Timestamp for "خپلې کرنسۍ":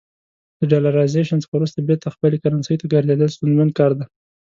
2.15-2.75